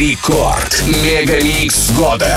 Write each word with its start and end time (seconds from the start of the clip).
Рекорд. 0.00 0.82
Мегамикс 0.86 1.90
года. 1.90 2.34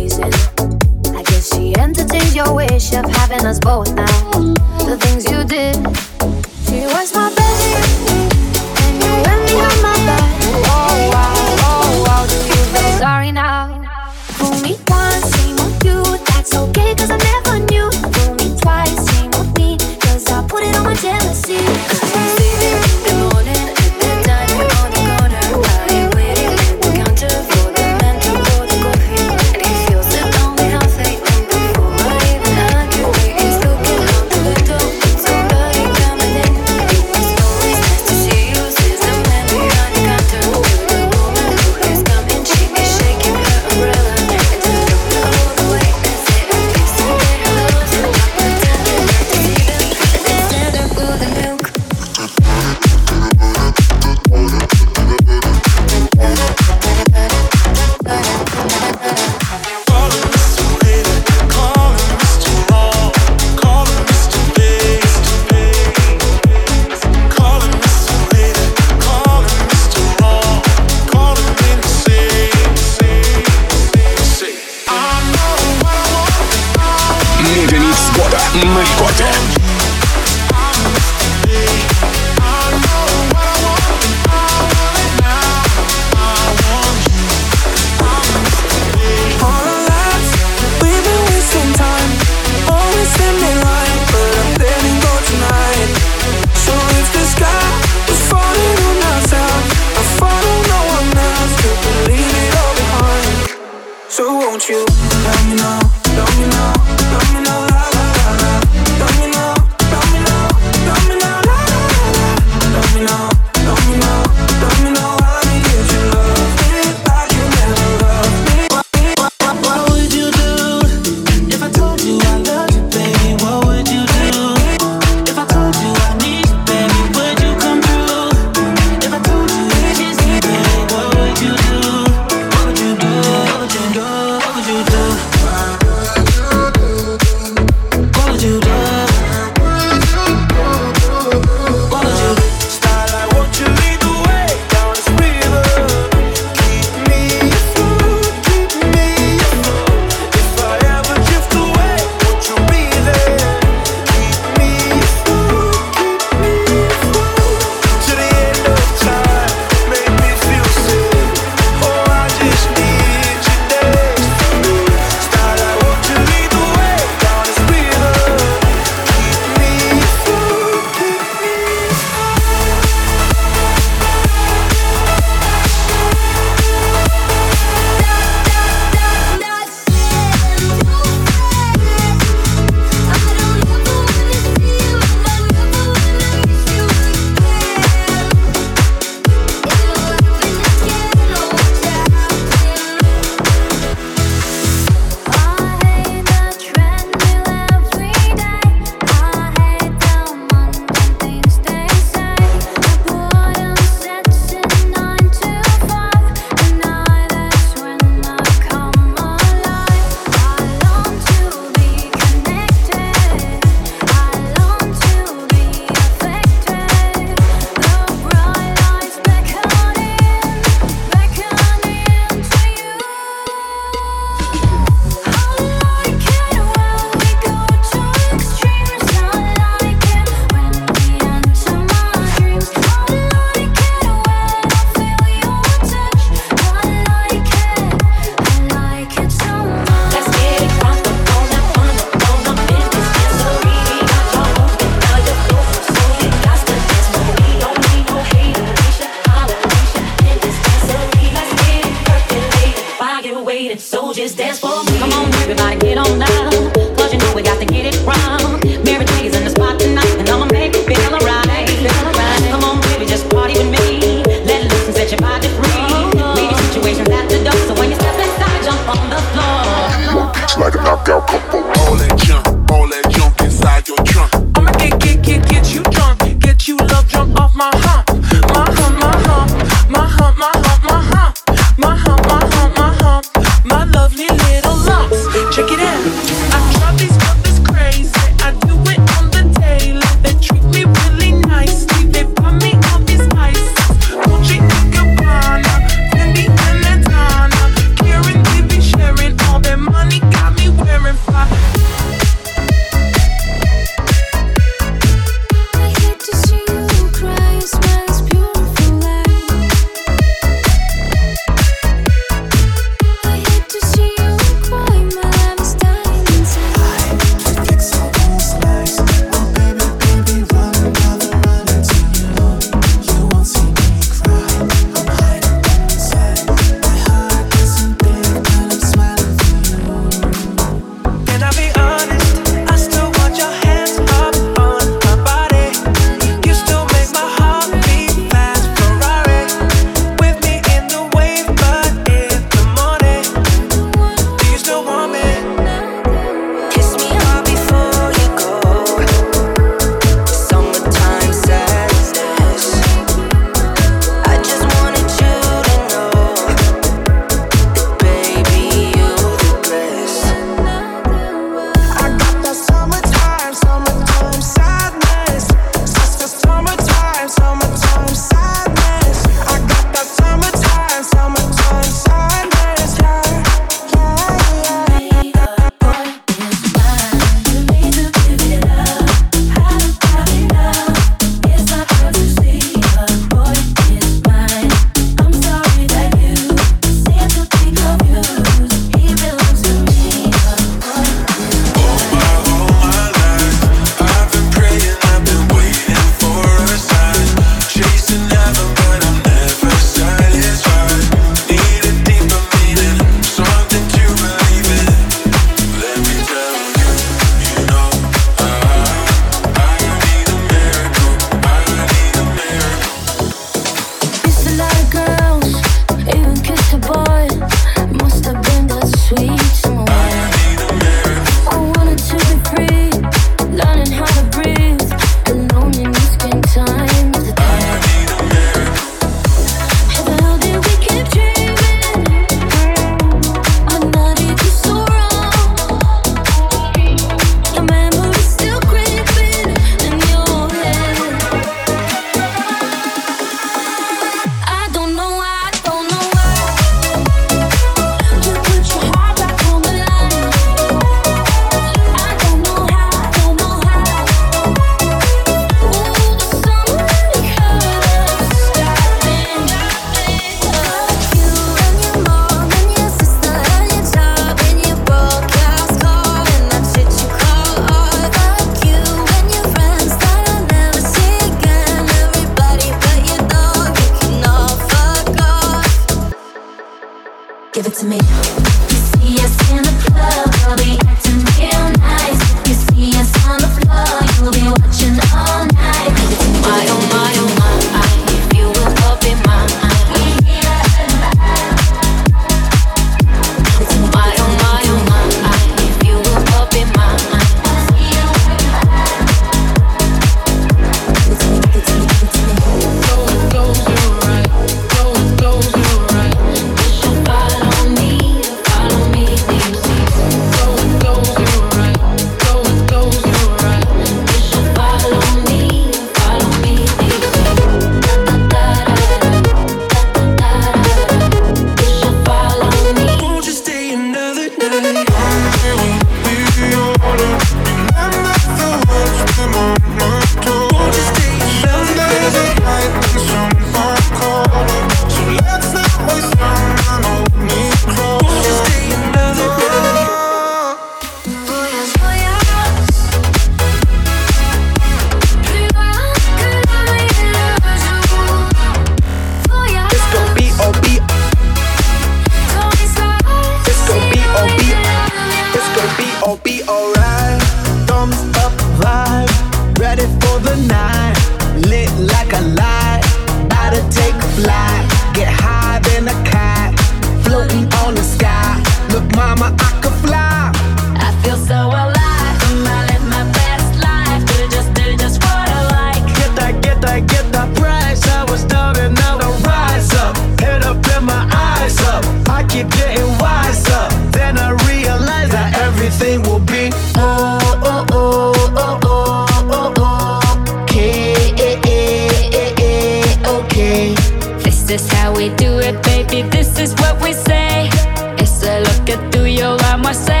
this 594.51 594.67
how 594.67 594.93
we 594.93 595.07
do 595.15 595.39
it, 595.39 595.63
baby. 595.63 596.01
This 596.09 596.37
is 596.37 596.53
what 596.55 596.75
we 596.83 596.91
say. 596.91 597.49
It's 597.97 598.21
a 598.21 598.41
look 598.41 598.69
at 598.69 598.91
through 598.91 599.05
your 599.05 599.41
arm, 599.45 599.65
I 599.65 599.71
say. 599.71 600.00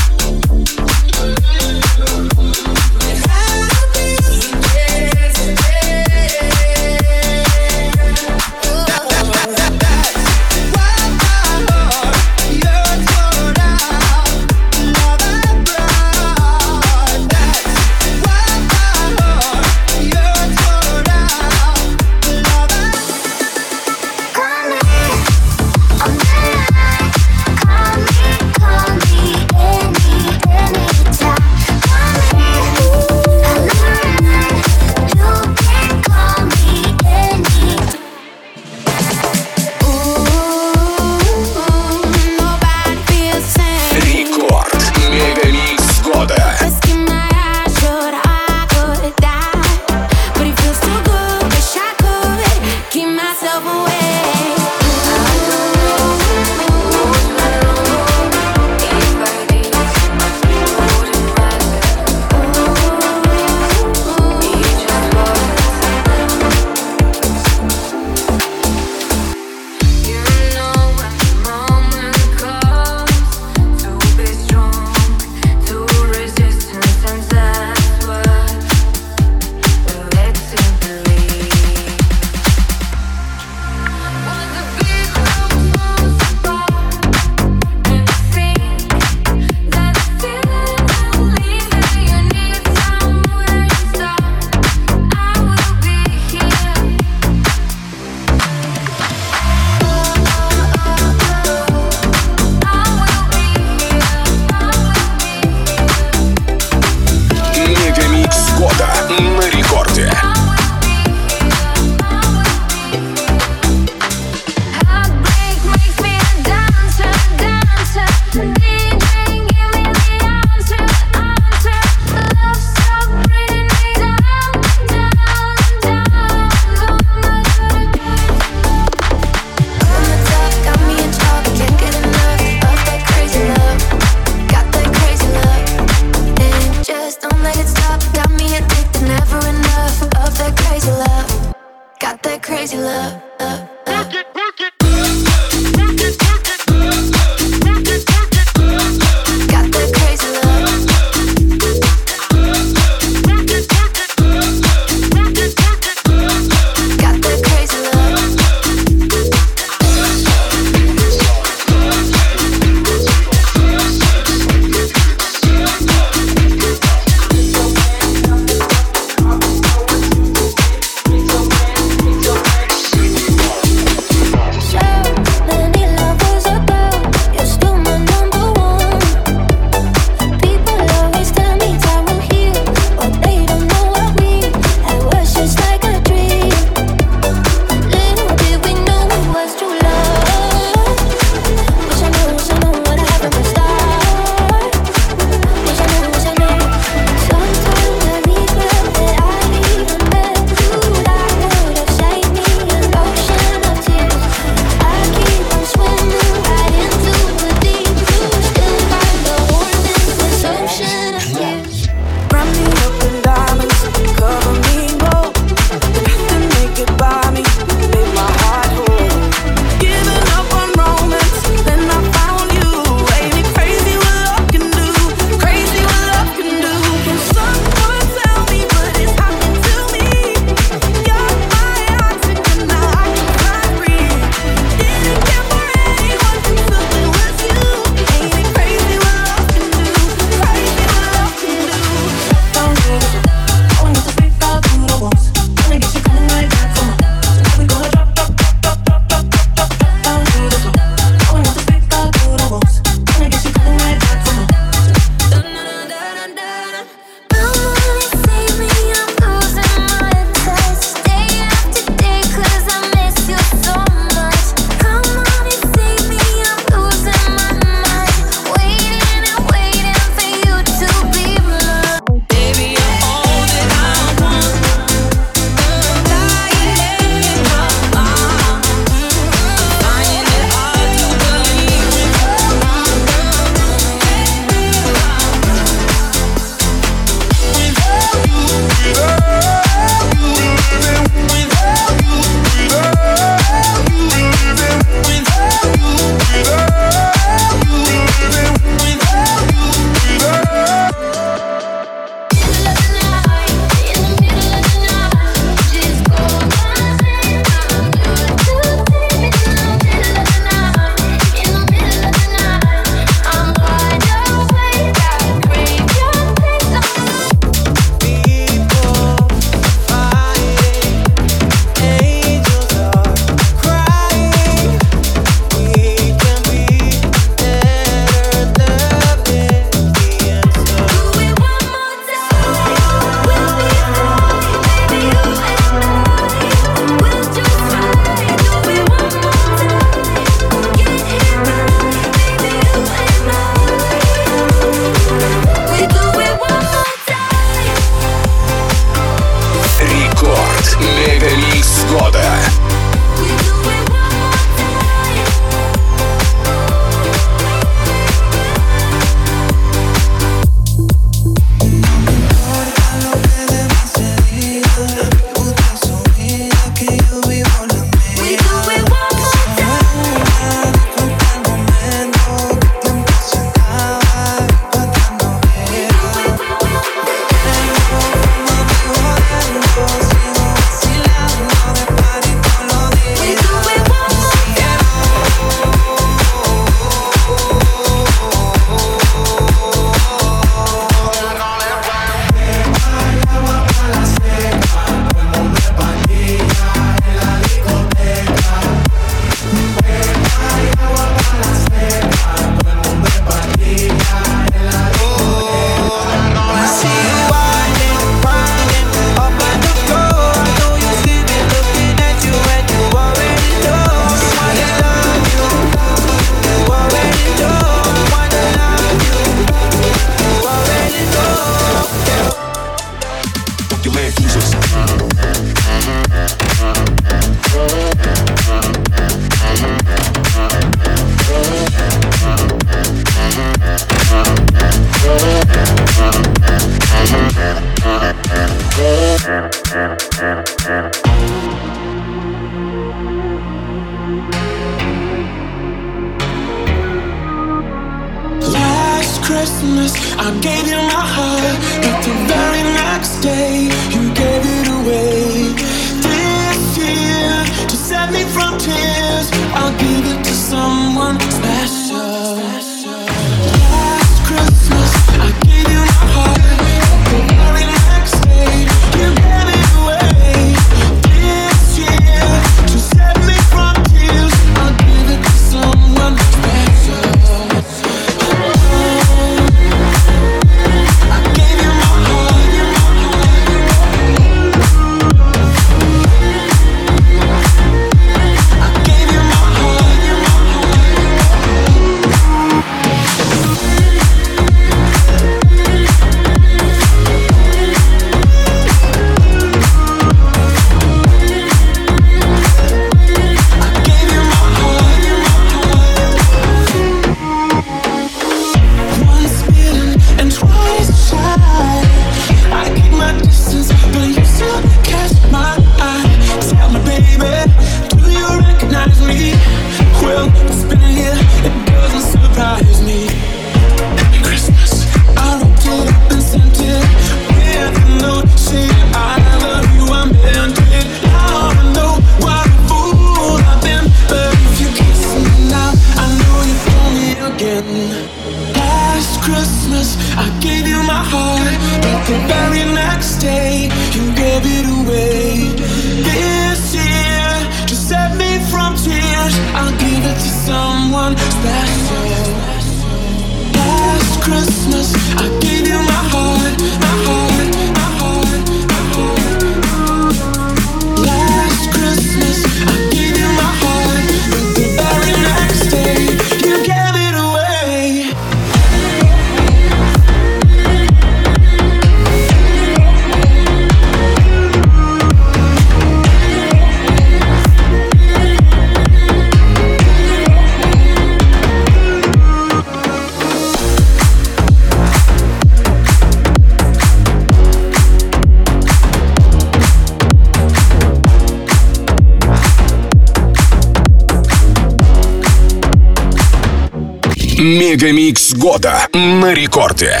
Мегамикс 597.78 598.34
года 598.34 598.88
на 598.92 599.32
рекорде. 599.34 600.00